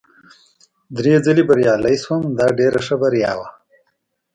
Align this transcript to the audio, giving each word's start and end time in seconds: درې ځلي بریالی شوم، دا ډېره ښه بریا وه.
درې 0.97 1.13
ځلي 1.25 1.43
بریالی 1.49 1.95
شوم، 2.03 2.23
دا 2.37 2.47
ډېره 2.59 2.79
ښه 2.85 2.95
بریا 3.01 3.31
وه. 3.37 3.47